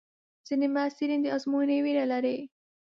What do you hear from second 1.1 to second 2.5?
د ازموینې وېره لري.